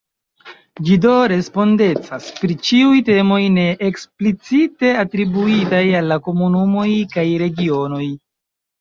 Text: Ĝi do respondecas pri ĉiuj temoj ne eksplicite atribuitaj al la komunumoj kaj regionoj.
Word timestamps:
Ĝi 0.85 0.95
do 1.03 1.11
respondecas 1.31 2.31
pri 2.39 2.57
ĉiuj 2.71 2.97
temoj 3.11 3.39
ne 3.59 3.67
eksplicite 3.91 4.93
atribuitaj 5.05 5.85
al 6.03 6.13
la 6.17 6.21
komunumoj 6.31 6.91
kaj 7.17 7.31
regionoj. 7.47 8.07